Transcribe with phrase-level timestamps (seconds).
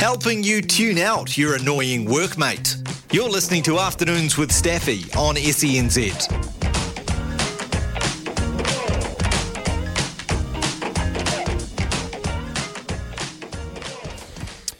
[0.00, 3.12] Helping you tune out your annoying workmate.
[3.12, 6.26] You're listening to Afternoons with Staffy on SENZ.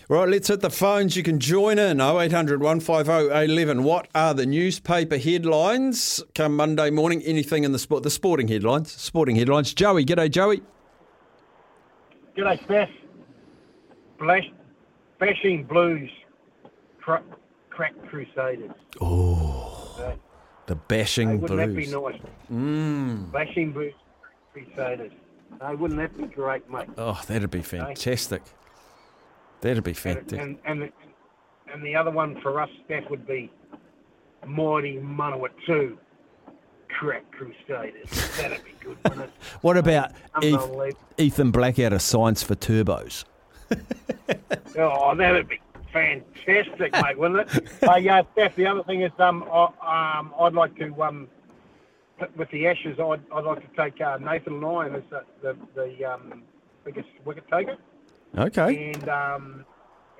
[0.09, 1.15] Right, let's hit the phones.
[1.15, 3.85] You can join in 0800 150 811.
[3.85, 7.21] What are the newspaper headlines come Monday morning?
[7.27, 8.05] Anything in the sport?
[8.05, 8.91] The sporting headlines.
[8.91, 9.75] Sporting headlines.
[9.75, 10.63] Joey, g'day, Joey.
[12.35, 12.89] G'day, Steph.
[14.19, 14.51] Blash,
[15.21, 16.11] bashing Blues,
[17.01, 17.23] cra-
[17.71, 18.73] crack Crusaders.
[19.01, 20.17] Oh,
[20.67, 22.15] the Hey, bashing wouldn't that be blues.
[22.15, 22.21] nice?
[22.53, 23.31] Mm.
[23.33, 23.93] Bashing Blues,
[24.53, 25.13] Crusaders.
[25.61, 26.89] Hey, wouldn't that be great, mate?
[26.99, 28.43] Oh, that'd be fantastic.
[29.61, 30.41] That'd be fantastic.
[30.41, 30.91] and, and, the,
[31.73, 33.51] and the other one for us, that would be
[34.47, 35.97] Mighty Manawatu,
[36.89, 38.09] crack Crusaders.
[38.39, 39.31] That'd be good, wouldn't it?
[39.61, 40.13] What about
[41.19, 43.25] Ethan Black out of Science for Turbos?
[44.79, 45.61] Oh, that'd be
[45.93, 47.83] fantastic, mate, wouldn't it?
[47.89, 48.55] uh, yeah, Steph.
[48.57, 51.29] The other thing is, um, I, um, I'd like to, um,
[52.37, 56.05] with the Ashes, I'd, I'd like to take uh, Nathan Lyon as the the, the
[56.05, 56.43] um,
[56.85, 57.77] biggest wicket taker,
[58.39, 58.93] Okay.
[58.93, 59.65] and um,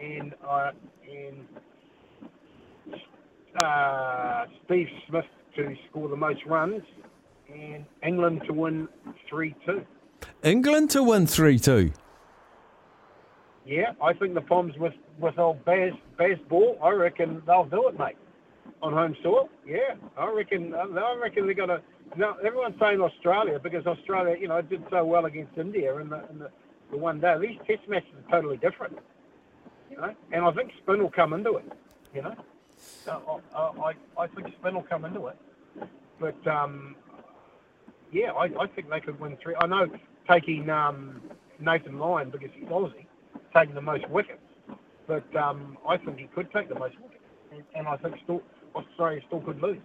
[0.03, 0.73] and uh,
[1.09, 1.47] and
[3.63, 5.25] uh, Steve Smith
[5.57, 6.83] to score the most runs,
[7.53, 8.89] and England to win
[9.29, 9.85] three two.
[10.43, 11.93] England to win 3 2.
[13.71, 17.87] Yeah, I think the Poms with with old Baz Baz Ball, I reckon they'll do
[17.87, 18.17] it, mate.
[18.83, 20.75] On home soil, yeah, I reckon.
[20.75, 21.81] I reckon they're gonna.
[22.17, 26.29] Now everyone's saying Australia because Australia, you know, did so well against India in the
[26.31, 26.51] in the,
[26.91, 27.37] the one day.
[27.41, 28.99] These Test matches are totally different,
[29.89, 30.17] you know.
[30.33, 31.73] And I think spin will come into it,
[32.13, 32.35] you know.
[33.05, 35.37] So I, I I think spin will come into it,
[36.19, 36.97] but um,
[38.11, 39.55] yeah, I, I think they could win three.
[39.63, 39.87] I know
[40.29, 41.21] taking um,
[41.61, 43.07] Nathan Lyon because he's Aussie,
[43.55, 44.41] taking the most wickets,
[45.07, 48.43] but um, I think he could take the most wickets, and, and I think still
[48.75, 49.79] Australia still could lose.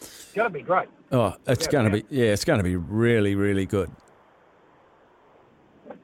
[0.00, 0.88] It's going to be great.
[1.10, 3.90] Oh, it's Yeah, going to be, yeah, it's going to be really, really good.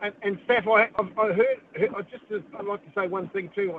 [0.00, 1.36] And, and Steph, I, I've- heard,
[1.76, 2.24] heard I just
[2.58, 3.78] I'd like to say one thing too.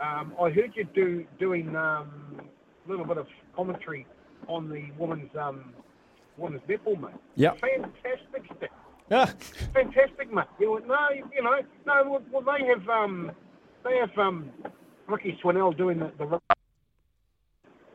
[0.00, 2.40] Um, I heard you do doing um,
[2.86, 4.06] a little bit of commentary
[4.48, 5.72] on the women's um,
[6.36, 7.12] women's netball, mate.
[7.36, 8.70] Yeah, Fantastic stuff.
[9.74, 10.44] Fantastic, mate.
[10.58, 12.22] You know, no, you know, no.
[12.32, 13.32] Well, they have um,
[13.84, 14.50] they have um,
[15.06, 16.40] Rikki Swannell doing the, the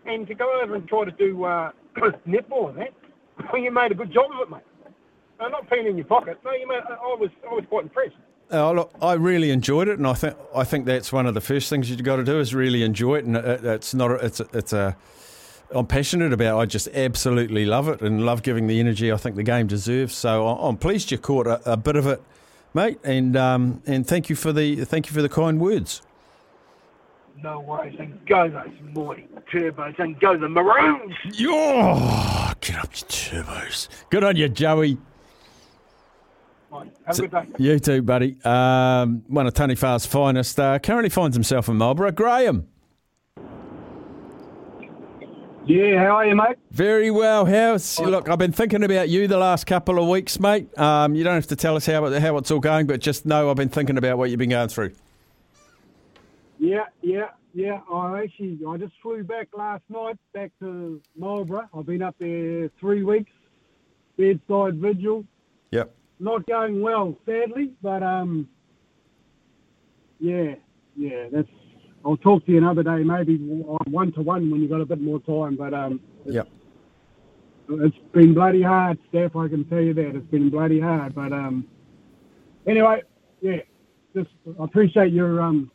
[0.06, 1.72] and to go over and try to do uh,
[2.28, 2.94] netball and that.
[3.53, 4.62] Well, you made a good job of it, mate.
[5.40, 6.40] No, not peeing in your pocket.
[6.44, 6.81] No, you made.
[6.90, 8.16] I was I was quite impressed.
[8.51, 11.41] Oh, look, I really enjoyed it, and I think I think that's one of the
[11.41, 13.25] first things you've got to do is really enjoy it.
[13.25, 14.97] And it, it's not, it's a, it's a,
[15.72, 16.57] I'm passionate about.
[16.57, 16.62] it.
[16.62, 20.16] I just absolutely love it and love giving the energy I think the game deserves.
[20.16, 22.22] So I'm pleased you caught a, a bit of it,
[22.74, 23.00] mate.
[23.03, 26.02] And um, and thank you for the thank you for the kind words.
[27.41, 27.96] No worries.
[28.00, 31.13] And go those mighty turbos and go the Maroons.
[31.41, 33.88] Oh, get up your turbos.
[34.09, 34.97] Good on you, Joey.
[36.72, 37.47] Right, have a good day.
[37.57, 38.38] You too, buddy.
[38.44, 40.59] Um, one of Tony Farr's finest.
[40.59, 42.12] Uh, currently finds himself in Marlborough.
[42.12, 42.68] Graham.
[45.66, 46.58] Yeah, how are you, mate?
[46.72, 47.46] Very well.
[47.46, 48.28] How's look?
[48.28, 50.75] I've been thinking about you the last couple of weeks, mate.
[50.80, 53.50] Um, you don't have to tell us how how it's all going, but just know
[53.50, 54.94] I've been thinking about what you've been going through.
[56.58, 57.81] Yeah, yeah, yeah.
[57.92, 61.69] I actually, I just flew back last night back to Marlborough.
[61.78, 63.31] I've been up there three weeks,
[64.18, 65.24] bedside vigil.
[65.72, 65.94] Yep.
[66.19, 68.50] Not going well, sadly, but um,
[70.19, 70.56] yeah,
[70.96, 71.28] yeah.
[71.31, 71.50] That's.
[72.06, 75.01] I'll talk to you another day, maybe one to one when you've got a bit
[75.01, 75.56] more time.
[75.56, 76.48] But um, Yep.
[77.69, 79.36] it's been bloody hard, Steph.
[79.36, 81.13] I can tell you that it's been bloody hard.
[81.16, 81.68] But um,
[82.66, 83.04] anyway,
[83.42, 83.57] yeah.
[84.16, 84.30] Just
[84.60, 85.69] I appreciate your um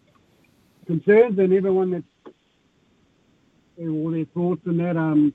[0.86, 2.34] concerns and everyone that's
[3.80, 4.96] all their thoughts and that.
[4.96, 5.32] Um,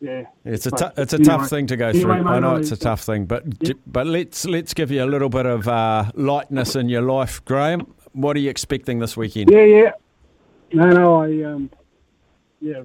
[0.00, 2.28] yeah, It's a it's a anyway- tough thing to go anyway, through.
[2.28, 3.44] I know it's a tough thing, but
[3.86, 7.86] but let's let's give you a little bit of uh, lightness in your life, Graham.
[8.12, 9.50] What are you expecting this weekend?
[9.50, 9.92] Yeah, yeah.
[10.72, 11.70] No, no, I um,
[12.60, 12.82] yeah,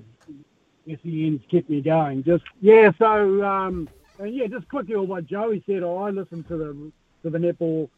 [0.88, 2.24] SEN's kept me going.
[2.24, 3.90] Just yeah, so um,
[4.20, 5.84] and yeah, just quickly on what Joey said.
[5.84, 6.92] oh, I listened to the
[7.24, 7.90] to the netball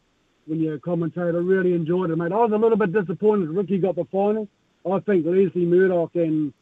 [0.46, 1.40] when you're a commentator.
[1.42, 2.32] Really enjoyed it, mate.
[2.32, 4.48] I was a little bit disappointed Rikki got the final.
[4.90, 6.52] I think Lesley Murdoch and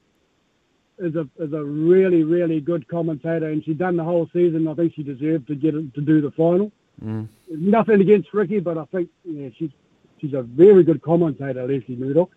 [0.99, 4.69] is a is a really really good commentator, and she done the whole season.
[4.69, 6.73] I think she deserved to get it, to do the final.
[7.03, 7.29] Mm.
[7.51, 9.71] Nothing against Rikki, but I think yeah, she's
[10.21, 12.31] she's a very good commentator, Lesley Murdoch.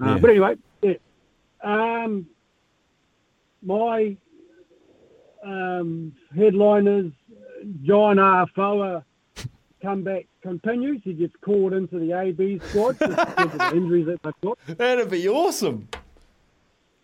[0.00, 0.18] Uh, Yeah.
[0.18, 0.94] But anyway, yeah.
[1.62, 2.26] Um,
[3.62, 4.16] my
[5.44, 7.12] um, headline is
[7.84, 9.04] John Afoa
[9.80, 11.00] comeback continues.
[11.04, 14.58] He gets called into the AB squad because of the injuries that they've got.
[14.78, 15.88] That'd be awesome.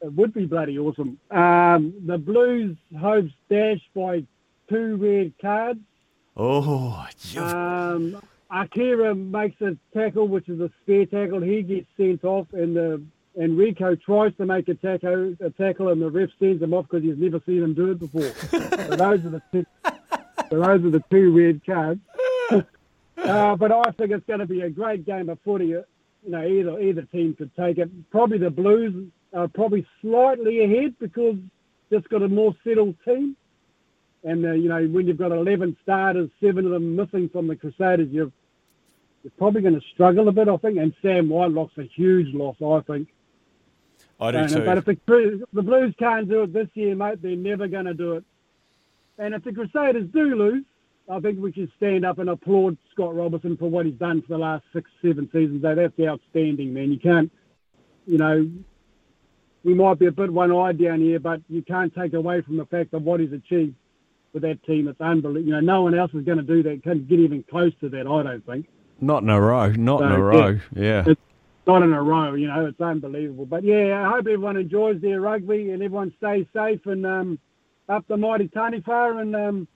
[0.00, 1.18] It would be bloody awesome.
[1.30, 4.24] Um, the Blues hopes dashed by
[4.68, 5.80] two red cards.
[6.36, 7.04] Oh,
[7.36, 11.40] Um, Akira makes a tackle, which is a spare tackle.
[11.40, 13.02] He gets sent off, and the
[13.36, 16.86] and Rieko tries to make a tackle, a tackle, and the ref sends him off
[16.90, 18.22] because he's never seen him do it before.
[18.22, 19.66] so those are the two,
[20.50, 22.00] so those are the two red cards.
[22.50, 25.66] uh, but I think it's going to be a great game of footy.
[25.66, 25.84] You
[26.26, 28.10] know, either either team could take it.
[28.10, 31.36] Probably the Blues are probably slightly ahead because
[31.92, 33.36] just got a more settled team.
[34.24, 37.54] And uh, you know, when you've got 11 starters, seven of them missing from the
[37.54, 38.32] Crusaders, you're
[39.36, 40.78] probably going to struggle a bit, I think.
[40.78, 43.08] And Sam Whitelock's a huge loss, I think.
[44.20, 44.64] I do And, uh, too.
[44.64, 47.94] but if the, the Blues can't do it this year, mate, they're never going to
[47.94, 48.24] do it.
[49.18, 50.64] And if the Crusaders do lose,
[51.08, 54.28] I think we should stand up and applaud Scott Robertson for what he's done for
[54.28, 55.62] the last six, seven seasons.
[55.62, 56.92] Though that's outstanding, man.
[56.92, 57.32] You can't,
[58.06, 58.48] you know,
[59.64, 62.66] we might be a bit one-eyed down here, but you can't take away from the
[62.66, 63.74] fact of what he's achieved
[64.32, 64.86] with that team.
[64.86, 65.46] It's unbelievable.
[65.46, 66.84] You know, no one else is going to do that.
[66.84, 68.06] Can't get even close to that.
[68.06, 68.68] I don't think.
[69.00, 69.70] Not in a row.
[69.70, 70.58] Not in a row.
[70.74, 71.04] Yeah.
[71.06, 71.20] It's
[71.66, 73.46] not in a row, you know, it's unbelievable.
[73.46, 77.38] But yeah, I hope everyone enjoys their rugby and everyone stays safe and um,
[77.88, 79.68] up the mighty Taniwha and um,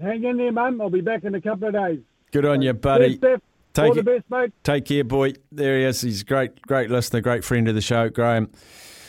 [0.00, 0.80] hang in there, mum.
[0.80, 2.00] I'll be back in a couple of days.
[2.32, 3.18] Good on you, buddy.
[3.18, 4.52] Take All the best, mate.
[4.64, 5.34] Take care, boy.
[5.50, 6.00] There he is.
[6.02, 8.50] He's a great, great listener, great friend of the show, Graham.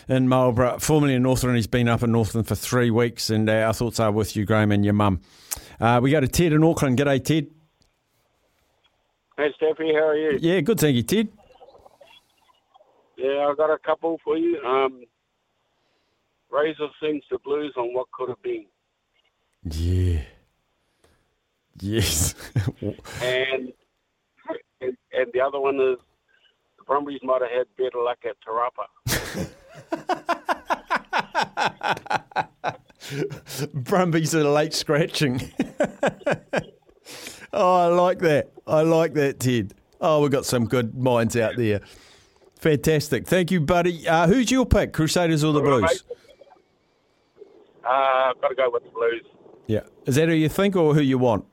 [0.09, 3.53] In Marlborough, formerly in Northland, he's been up in Northland for three weeks, and uh,
[3.53, 5.21] our thoughts are with you, Graham, and your mum.
[5.79, 6.97] Uh, we go to Ted in Auckland.
[6.97, 7.47] G'day, Ted.
[9.37, 10.37] Hey, Steffi, how are you?
[10.39, 11.27] Yeah, good, thank you, Ted.
[13.17, 14.61] Yeah, I've got a couple for you.
[14.61, 15.03] Um,
[16.51, 18.65] Razor sings the blues on what could have been,
[19.63, 20.21] Yeah.
[21.79, 22.35] Yes.
[23.21, 23.73] and
[24.81, 25.97] and, and the other one is
[26.77, 28.85] the Brumbies might have had better luck at Te Rapa.
[33.73, 35.41] Brumbies are late scratching.
[37.53, 38.52] oh, I like that.
[38.65, 39.73] I like that, Ted.
[39.99, 41.81] Oh, we've got some good minds out there.
[42.59, 43.27] Fantastic.
[43.27, 44.07] Thank you, buddy.
[44.07, 46.03] Uh, who's your pick, Crusaders or the All right, Blues?
[47.85, 49.23] Uh, I've got to go with the Blues.
[49.67, 49.81] Yeah.
[50.05, 51.45] Is that who you think or who you want?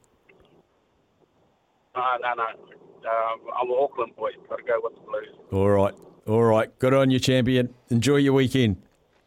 [1.95, 2.45] Uh, no, no.
[2.45, 4.31] Um, I'm an Auckland boy.
[4.49, 5.29] Got to go with the Blues.
[5.53, 5.95] All right.
[6.29, 6.77] All right.
[6.79, 7.75] Good on you, champion.
[7.89, 8.81] Enjoy your weekend.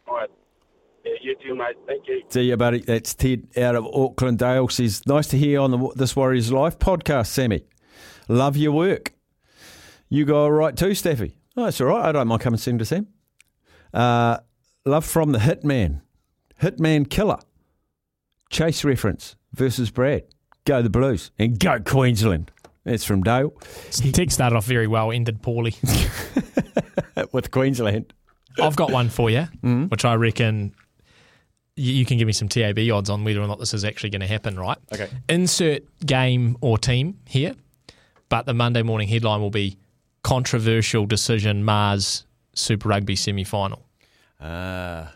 [0.08, 0.30] All right.
[1.04, 1.76] Yeah, you too, mate.
[1.86, 2.22] Thank you.
[2.28, 2.80] See you, buddy.
[2.80, 4.68] That's Ted out of Auckland Dale.
[4.68, 7.64] Says, nice to hear on the This Warriors Life podcast, Sammy.
[8.28, 9.12] Love your work.
[10.08, 11.32] You go all right too, Steffi.
[11.56, 12.06] Oh, that's all right.
[12.06, 13.06] I don't mind coming sing to Sam.
[13.92, 14.38] Uh,
[14.84, 16.00] love from the Hitman.
[16.62, 17.38] Hitman Killer.
[18.50, 20.24] Chase reference versus Brad.
[20.64, 22.50] Go the Blues and go Queensland.
[22.84, 23.50] That's from Dale
[23.90, 25.74] Text started off very well, ended poorly.
[27.32, 28.12] with Queensland.
[28.60, 29.84] I've got one for you, Mm-hmm.
[29.84, 30.74] which I reckon
[31.76, 34.20] you can give me some TAB odds on whether or not this is actually going
[34.20, 34.78] to happen, right?
[34.92, 35.08] Okay.
[35.28, 37.54] Insert game or team here,
[38.34, 39.76] but the Monday morning headline will be
[40.24, 43.86] controversial decision Mars Super Rugby semi final.
[44.40, 45.06] Uh,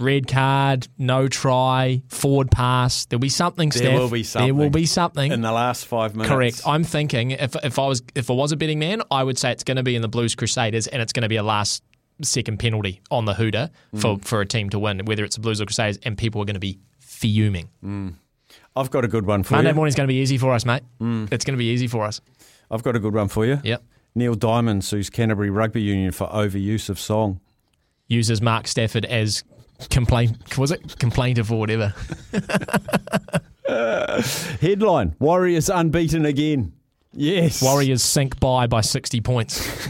[0.00, 3.04] Red card, no try, forward pass.
[3.06, 3.68] There'll be something.
[3.68, 3.96] There Steph.
[4.00, 4.46] will be something.
[4.48, 5.30] There will be something.
[5.30, 6.30] in the last five minutes.
[6.34, 6.62] Correct.
[6.66, 9.52] I'm thinking if if I was if I was a betting man, I would say
[9.52, 11.84] it's going to be in the Blues Crusaders, and it's going to be a last
[12.22, 14.24] second penalty on the hooter for, Mm.
[14.24, 16.54] for a team to win, whether it's the Blues or Crusaders, and people are going
[16.62, 17.68] to be fuming.
[18.74, 19.68] I've got a good one for Monday you.
[19.68, 20.82] Monday morning's going to be easy for us, mate.
[21.00, 21.32] Mm.
[21.32, 22.20] It's going to be easy for us.
[22.70, 23.60] I've got a good one for you.
[23.62, 23.82] Yep.
[24.14, 27.40] Neil Diamond sues Canterbury Rugby Union for overuse of song.
[28.08, 29.42] Uses Mark Stafford as
[29.90, 31.94] complaint was it complaintive or whatever.
[34.60, 36.72] Headline: Warriors unbeaten again.
[37.12, 37.62] Yes.
[37.62, 39.88] Warriors sink by by sixty points.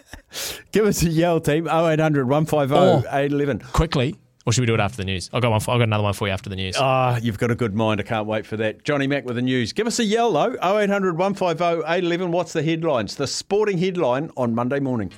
[0.72, 1.66] Give us a yell, team.
[1.66, 2.98] 0800 150 Oh.
[3.10, 3.60] 811.
[3.72, 5.28] Quickly, or should we do it after the news?
[5.32, 5.60] I've got one.
[5.60, 6.76] For, I've got another one for you after the news.
[6.78, 8.00] Ah, you've got a good mind.
[8.00, 8.84] I can't wait for that.
[8.84, 9.72] Johnny Mack with the news.
[9.72, 10.52] Give us a yell, though.
[10.62, 12.30] 0800 150 811.
[12.30, 13.16] What's the headlines?
[13.16, 15.10] The sporting headline on Monday morning.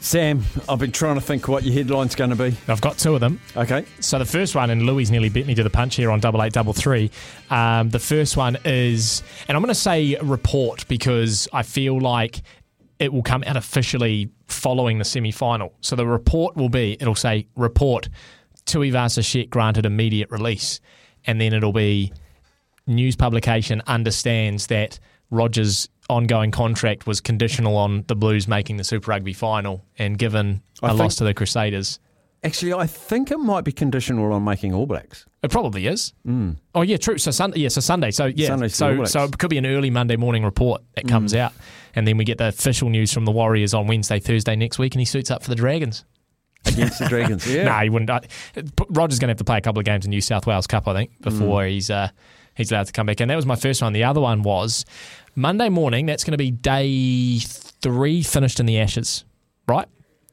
[0.00, 2.56] Sam, I've been trying to think what your headline's going to be.
[2.68, 3.40] I've got two of them.
[3.56, 3.84] Okay.
[4.00, 6.42] So the first one, and Louis nearly beat me to the punch here on double
[6.42, 7.10] eight double three.
[7.50, 12.42] Um, the first one is, and I'm going to say report because I feel like
[12.98, 15.72] it will come out officially following the semi final.
[15.80, 18.08] So the report will be, it'll say report
[18.66, 20.80] Tuivasa Sheck granted immediate release,
[21.26, 22.12] and then it'll be
[22.86, 24.98] news publication understands that
[25.30, 30.62] Rogers' ongoing contract was conditional on the Blues making the Super Rugby final, and given
[30.82, 31.98] I a think- loss to the Crusaders.
[32.44, 35.24] Actually, I think it might be conditional on making All Blacks.
[35.42, 36.12] It probably is.
[36.24, 36.56] Mm.
[36.74, 37.18] Oh yeah, true.
[37.18, 38.10] So Sunday, yeah, so Sunday.
[38.12, 41.08] So yeah, All so so it could be an early Monday morning report that mm.
[41.08, 41.52] comes out,
[41.94, 44.94] and then we get the official news from the Warriors on Wednesday, Thursday next week,
[44.94, 46.04] and he suits up for the Dragons.
[46.66, 47.64] Against the Dragons, yeah.
[47.64, 48.10] No, he wouldn't.
[48.10, 48.20] Uh,
[48.56, 50.66] I, Roger's going to have to play a couple of games in New South Wales
[50.66, 51.22] Cup, I think, mm.
[51.22, 52.08] before he's uh,
[52.54, 53.20] he's allowed to come back.
[53.20, 53.92] And that was my first one.
[53.92, 54.84] The other one was
[55.34, 56.06] Monday morning.
[56.06, 59.24] That's going to be day three, finished in the Ashes,
[59.68, 59.86] right?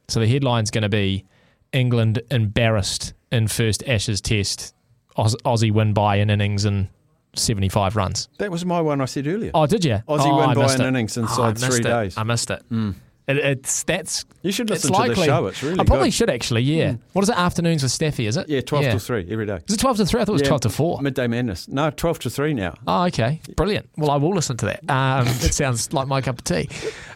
[0.07, 1.25] So the headline's going to be
[1.71, 4.73] England embarrassed in first Ashes Test.
[5.15, 6.87] Aus- Aussie win by an innings and
[7.35, 8.29] seventy five runs.
[8.37, 9.51] That was my one I said earlier.
[9.53, 10.01] Oh, did you?
[10.07, 10.87] Aussie oh, win I by missed an it.
[10.89, 11.83] innings inside Oh, I missed three it.
[11.83, 12.17] days.
[12.17, 12.63] I missed it.
[12.71, 12.95] Mm.
[13.27, 14.25] It, it's that's.
[14.42, 15.46] You should listen to the show.
[15.48, 16.13] It's really I probably good.
[16.13, 16.62] should actually.
[16.63, 16.96] Yeah.
[17.13, 17.38] What is it?
[17.38, 18.27] Afternoons with Steffi?
[18.27, 18.50] Is it?
[18.50, 19.60] Yeah, 12 to 3 every day.
[19.68, 20.20] Is it twelve to three?
[20.22, 21.01] I thought it was Yeah, twelve to four.
[21.01, 21.68] Midday Madness.
[21.68, 22.74] No, 12 to 3 now.
[22.86, 23.39] Oh, okay.
[23.56, 23.88] Brilliant.
[23.98, 24.82] Well, I will listen to that.
[24.89, 26.68] Um, it sounds like my cup of tea.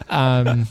[0.10, 0.68] Um,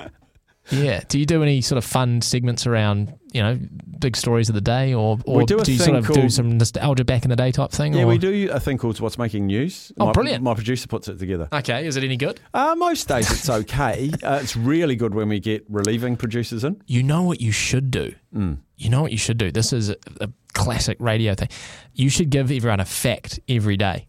[0.70, 1.02] yeah.
[1.08, 3.58] Do you do any sort of fun segments around, you know,
[4.00, 6.58] big stories of the day, or, or We do a you sort of do some
[6.58, 7.94] nostalgia back in the day type thing?
[7.94, 8.06] Yeah, or?
[8.08, 9.92] we do a thing called What's Making News.
[9.98, 10.42] Oh, my, brilliant.
[10.42, 11.48] My producer puts it together.
[11.52, 11.86] Okay.
[11.86, 12.40] Is it any good?
[12.54, 14.10] Uh, most days it's okay.
[14.22, 16.82] uh, it's really good when we get relieving producers in.
[16.86, 18.14] You know what you should do?
[18.34, 18.58] Mm.
[18.76, 19.50] You know what you should do?
[19.50, 21.48] This is a, a classic radio thing.
[21.94, 24.08] You should give everyone a fact every day.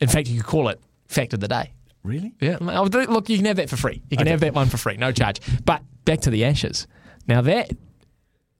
[0.00, 1.72] In fact, you could call it fact of the day.
[2.02, 2.34] Really?
[2.38, 4.02] Yeah, look, you can have that for free.
[4.10, 4.30] You can Okay.
[4.30, 5.40] have that one for free, no charge.
[5.64, 6.86] But back to the Ashes.
[7.26, 7.70] Now that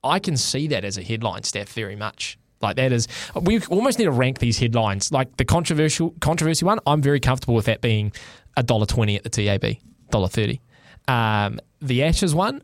[0.04, 2.38] I can see that as a headline, Steph, very much.
[2.61, 3.08] Like that is,
[3.40, 5.11] we almost need to rank these headlines.
[5.12, 8.12] Like the controversial controversy one, I'm very comfortable with that being
[8.56, 9.76] a dollar twenty at the TAB,
[10.11, 10.61] dollar thirty.
[11.08, 12.62] Um, the Ashes one,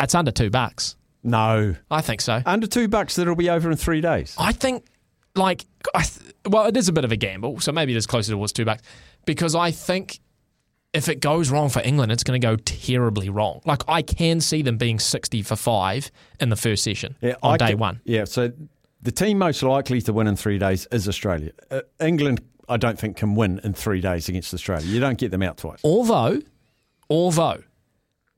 [0.00, 0.96] it's under two bucks.
[1.22, 1.74] No.
[1.90, 2.42] I think so.
[2.44, 4.34] Under two bucks, that'll be over in three days.
[4.38, 4.84] I think,
[5.34, 8.06] like, I th- well, it is a bit of a gamble, so maybe it is
[8.06, 8.82] closer towards two bucks
[9.24, 10.20] because I think
[10.96, 13.60] if it goes wrong for England, it's going to go terribly wrong.
[13.64, 16.10] Like, I can see them being sixty for five
[16.40, 18.00] in the first session on I day can- one.
[18.04, 18.50] Yeah, so
[19.02, 21.52] the team most likely to win in three days is Australia.
[21.70, 24.86] Uh, England, I don't think, can win in three days against Australia.
[24.86, 25.80] You don't get them out twice.
[25.84, 26.40] Although,
[27.08, 27.62] although,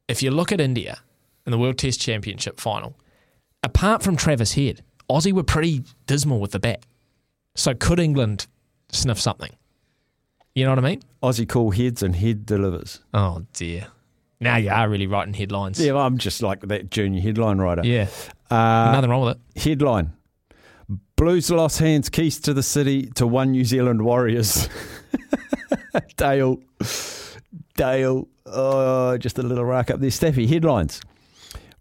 [0.09, 0.99] if you look at India
[1.47, 2.97] in the World Test Championship final,
[3.62, 6.85] apart from Travis Head, Aussie were pretty dismal with the bat.
[7.55, 8.47] So could England
[8.91, 9.53] sniff something?
[10.59, 11.03] You know what I mean?
[11.23, 12.99] Aussie call heads and head delivers.
[13.15, 13.87] Oh dear.
[14.41, 15.81] Now you are really writing headlines.
[15.81, 17.83] Yeah, well, I'm just like that junior headline writer.
[17.85, 18.09] Yeah.
[18.50, 19.62] Uh, Nothing wrong with it.
[19.62, 20.15] Headline
[21.15, 24.69] Blues lost hands keys to the city to one New Zealand Warriors.
[26.17, 26.59] Dale.
[27.77, 28.27] Dale.
[28.45, 30.11] Oh, just a little rack up there.
[30.11, 31.00] Steffi, headlines.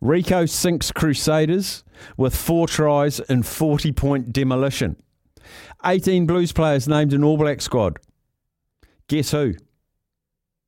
[0.03, 1.83] Rieko sinks Crusaders
[2.15, 4.97] with four tries and 40 point demolition.
[5.83, 7.97] 18 Blues players named in All Black squad.
[9.07, 9.53] Guess who?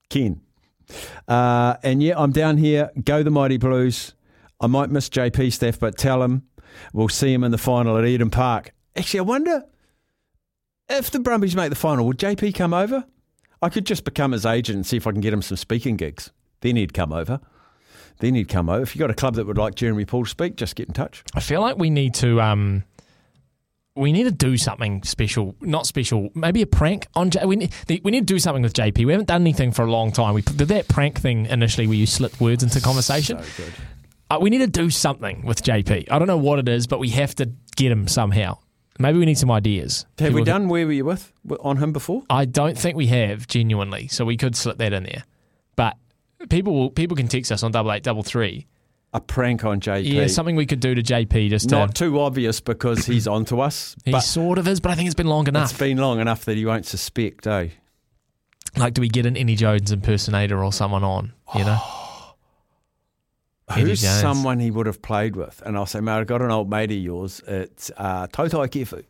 [0.09, 0.41] Ken.
[1.27, 2.91] Uh, and yeah, I'm down here.
[3.03, 4.13] Go the Mighty Blues.
[4.61, 6.43] I might miss JP Steph, but tell him
[6.93, 8.73] we'll see him in the final at Eden Park.
[8.95, 9.63] Actually, I wonder
[10.89, 13.05] if the Brumbies make the final, would JP come over?
[13.61, 15.97] I could just become his agent and see if I can get him some speaking
[15.97, 16.31] gigs.
[16.61, 17.39] Then he'd come over.
[18.19, 18.81] Then he'd come over.
[18.81, 20.93] If you've got a club that would like Jeremy Paul to speak, just get in
[20.93, 21.23] touch.
[21.33, 22.83] I feel like we need to um
[23.99, 27.73] we need to do something special, not special, maybe a prank on J- we need
[28.03, 29.05] we need to do something with JP.
[29.05, 30.33] We haven't done anything for a long time.
[30.33, 33.43] We did that prank thing initially where you slipped words into conversation.
[33.43, 33.73] So good.
[34.31, 36.07] Uh, we need to do something with JP.
[36.11, 38.57] I don't know what it is, but we have to get him somehow.
[38.99, 40.05] Maybe we need some ideas.
[40.19, 42.23] Have we People- done Where Were You With on him before?
[42.29, 45.23] I don't think we have genuinely, so we could slip that in there.
[45.75, 45.95] But
[46.49, 48.67] people will, people can text us on double eight double three.
[49.11, 50.03] A prank on JP.
[50.13, 52.05] Yeah, something we could do to JP just to Not to.
[52.05, 55.15] too obvious because he's onto us, He but sort of is, but I think it's
[55.15, 55.71] been long enough.
[55.71, 57.69] it's been long enough that he won't suspect, eh?
[58.77, 61.33] like, do we get an Eddie Jones impersonator or someone on?
[61.55, 61.77] You know,
[63.73, 65.61] Who's someone he would have played with?
[65.65, 67.41] And I'll say, mate, I've got an old mate of yours.
[67.47, 69.03] It's uh, Toutai Kefu.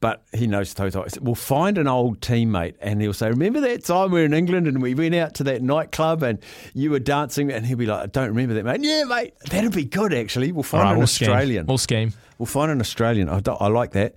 [0.00, 1.04] But he knows Toutai.
[1.04, 4.26] I said, We'll find an old teammate and he'll say, Remember that time we were
[4.26, 6.38] in England and we went out to that nightclub and
[6.74, 7.50] you were dancing?
[7.50, 8.80] And he'll be like, I don't remember that, mate.
[8.82, 10.52] Yeah, mate, that'd be good, actually.
[10.52, 11.28] We'll find right, an we'll scheme.
[11.28, 11.66] Australian.
[11.66, 12.12] We'll scheme.
[12.38, 13.28] We'll find an Australian.
[13.28, 14.14] I, I like that.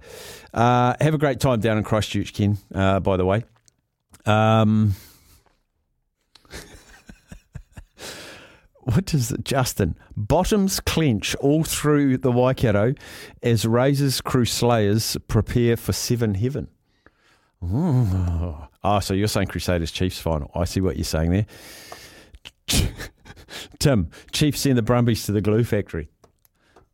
[0.54, 3.44] Uh, have a great time down in Christchurch, Ken, uh, by the way.
[4.26, 4.94] Um,
[8.84, 9.96] What does it, Justin?
[10.18, 12.96] Bottoms clench all through the Waikato
[13.44, 16.68] as Razors Crew Slayers prepare for Seven Heaven.
[17.64, 18.56] Ooh.
[18.84, 20.50] Oh, so you're saying Crusaders Chiefs final.
[20.56, 21.46] I see what you're saying there.
[23.80, 26.10] Tim, Chiefs send the Brumbies to the glue factory.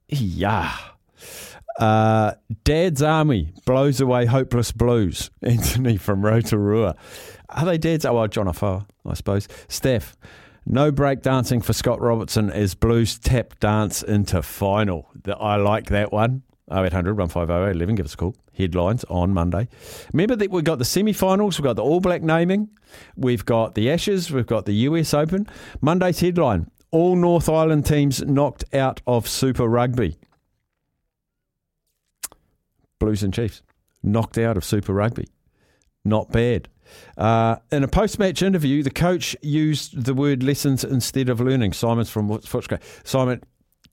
[0.09, 0.75] Yeah.
[1.79, 5.29] Uh, Dad's Army blows away hopeless blues.
[5.41, 6.95] Anthony from Rotorua.
[7.49, 8.03] Are they Dad's?
[8.03, 9.47] Oh, well, John Afoa, I suppose.
[9.69, 10.17] Steph,
[10.69, 15.09] no break dancing for Scott Robertson as Blues tap dance into final.
[15.39, 16.43] I like that one.
[16.69, 17.95] 0800 150 11.
[17.95, 18.35] Give us a call.
[18.51, 19.69] Headlines on Monday.
[20.11, 22.69] Remember that we've got the semi finals, we've got the All Black naming,
[23.15, 25.47] we've got the Ashes, we've got the US Open.
[25.79, 30.17] Monday's headline All North Island teams knocked out of Super Rugby.
[32.99, 33.61] Blues and Chiefs
[34.03, 35.27] knocked out of Super Rugby.
[36.03, 36.67] Not bad.
[37.17, 41.73] Uh, in a post match interview, the coach used the word lessons instead of learning.
[41.73, 42.81] Simon's from Footscray.
[43.03, 43.43] Simon,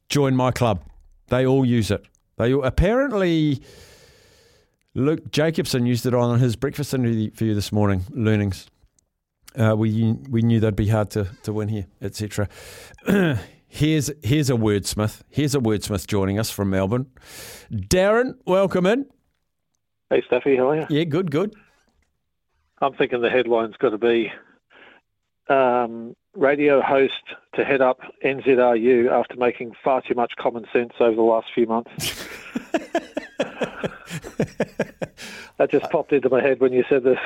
[0.09, 0.83] join my club.
[1.29, 2.05] They all use it.
[2.37, 3.63] They all, apparently
[4.95, 8.03] Luke Jacobson used it on his breakfast interview for you this morning.
[8.11, 8.69] Learnings.
[9.57, 12.49] Uh, we we knew that'd be hard to, to win here, etc.
[13.69, 15.23] here's here's a wordsmith.
[15.31, 17.07] Here's a wordsmith joining us from Melbourne.
[17.71, 19.07] Darren, welcome in.
[20.11, 20.87] Hey, Staffy, how are you?
[20.91, 21.55] Yeah, good, good.
[22.85, 24.31] I'm thinking the headline's got to be
[25.49, 27.23] um, radio host
[27.55, 31.67] to head up NZRU after making far too much common sense over the last few
[31.67, 32.27] months.
[35.57, 37.19] that just popped into my head when you said this.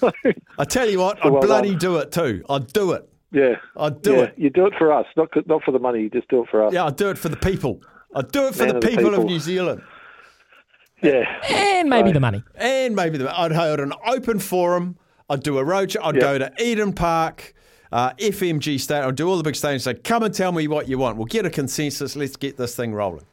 [0.58, 1.78] I tell you what, I'd well bloody done.
[1.78, 2.44] do it too.
[2.48, 3.08] I'd do it.
[3.32, 4.22] Yeah, I'd do yeah.
[4.22, 4.34] it.
[4.36, 6.02] You do it for us, not not for the money.
[6.02, 6.72] You just do it for us.
[6.72, 7.82] Yeah, I'd do it for the people.
[8.14, 9.82] I'd do it for the, the people, people, of New Zealand.
[11.02, 12.14] Yeah, and maybe right.
[12.14, 12.44] the money.
[12.54, 13.38] And maybe the.
[13.38, 14.96] I'd hold an open forum.
[15.28, 16.00] I'd do a roadshow.
[16.04, 16.22] I'd yep.
[16.22, 17.54] go to Eden Park.
[17.90, 19.02] Uh, FMG State.
[19.02, 19.84] I'd do all the big stations.
[19.84, 21.18] Say, come and tell me what you want.
[21.18, 22.16] We'll get a consensus.
[22.16, 23.26] Let's get this thing rolling.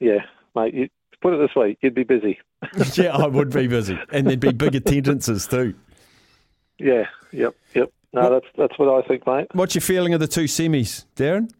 [0.00, 0.24] Yeah,
[0.56, 0.74] mate.
[0.74, 0.88] You,
[1.20, 2.40] put it this way: you'd be busy.
[2.94, 5.74] yeah, I would be busy, and there'd be big attendances too.
[6.78, 7.06] Yeah.
[7.32, 7.54] Yep.
[7.74, 7.92] Yep.
[8.12, 9.46] No, what, that's that's what I think, mate.
[9.52, 11.50] What's your feeling of the two semis, Darren?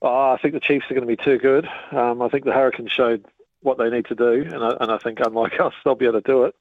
[0.00, 1.66] Oh, I think the Chiefs are going to be too good.
[1.92, 3.24] Um, I think the Hurricanes showed
[3.62, 6.20] what they need to do, and I, and I think unlike us, they'll be able
[6.20, 6.54] to do it.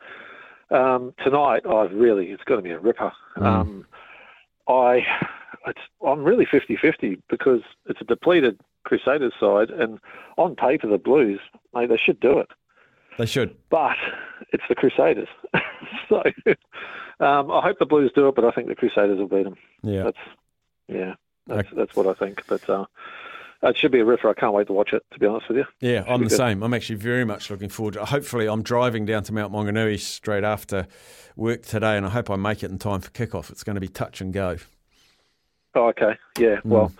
[0.71, 3.11] Um, tonight, oh, really, it's going to be a ripper.
[3.37, 3.45] Mm.
[3.45, 3.85] Um,
[4.67, 5.05] I,
[6.05, 9.99] I'm really 50-50 because it's a depleted Crusaders side, and
[10.37, 11.39] on paper, the Blues,
[11.73, 12.47] mate, they should do it.
[13.17, 13.55] They should.
[13.69, 13.97] But
[14.53, 15.27] it's the Crusaders.
[16.09, 16.23] so
[17.19, 19.57] um, I hope the Blues do it, but I think the Crusaders will beat them.
[19.83, 20.03] Yeah.
[20.03, 20.17] That's,
[20.87, 21.13] yeah,
[21.47, 21.77] that's, okay.
[21.77, 22.41] that's what I think.
[22.47, 22.85] But uh,
[23.63, 24.29] it should be a ripper.
[24.29, 25.65] I can't wait to watch it, to be honest with you.
[25.79, 26.37] Yeah, I'm the good.
[26.37, 26.63] same.
[26.63, 28.05] I'm actually very much looking forward to.
[28.05, 30.87] Hopefully, I'm driving down to Mount Maunganui straight after
[31.35, 33.49] work today, and I hope I make it in time for kickoff.
[33.51, 34.57] It's going to be touch and go.
[35.75, 36.17] Oh, okay.
[36.37, 36.57] Yeah.
[36.57, 36.65] Mm.
[36.65, 36.91] Well,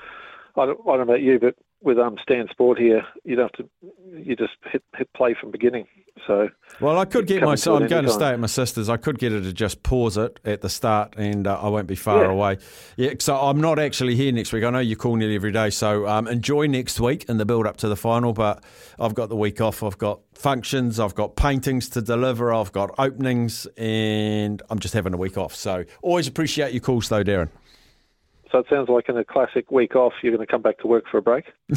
[0.56, 3.52] I don't, I don't know about you, but with um, Stan Sport here, you'd have
[3.54, 3.68] to
[4.14, 5.88] you just hit hit play from beginning.
[6.28, 7.56] So well, I could get my.
[7.56, 8.90] So I'm going to stay at my sister's.
[8.90, 11.88] I could get her to just pause it at the start, and uh, I won't
[11.88, 12.32] be far yeah.
[12.32, 12.58] away.
[12.98, 13.14] Yeah.
[13.20, 14.64] So I'm not actually here next week.
[14.64, 15.70] I know you call nearly every day.
[15.70, 18.34] So um, enjoy next week and the build up to the final.
[18.34, 18.64] But
[19.00, 19.84] I've got the week off.
[19.84, 21.00] I've got functions.
[21.00, 22.54] I've got paintings to deliver.
[22.54, 25.56] I've got openings, and I'm just having a week off.
[25.56, 27.50] So always appreciate your calls, though, Darren.
[28.52, 30.88] So it sounds like in a classic week off, you're going to come back to
[30.88, 31.46] work for a break.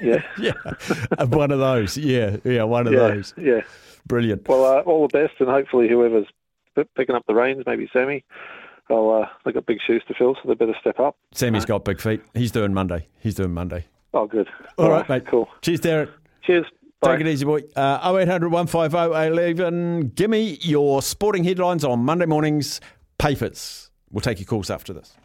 [0.00, 0.52] yeah, yeah,
[1.26, 1.96] one of those.
[1.96, 3.34] Yeah, yeah, one of yeah, those.
[3.36, 3.60] Yeah,
[4.06, 4.48] brilliant.
[4.48, 6.26] Well, uh, all the best, and hopefully whoever's
[6.96, 8.24] picking up the reins, maybe Sammy.
[8.90, 11.16] Well, uh, they've got big shoes to fill, so they better step up.
[11.32, 12.22] Sammy's uh, got big feet.
[12.34, 13.06] He's doing Monday.
[13.20, 13.86] He's doing Monday.
[14.14, 14.48] Oh, good.
[14.78, 15.26] all, all right, right, mate.
[15.26, 15.48] Cool.
[15.60, 16.10] Cheers, Darren.
[16.42, 16.66] Cheers.
[17.00, 17.16] Bye.
[17.16, 17.60] Take it easy, boy.
[17.76, 20.12] Uh, 0800 150 11.
[20.16, 22.80] Give me your sporting headlines on Monday morning's
[23.18, 23.90] papers.
[24.10, 25.16] We'll take your calls after this.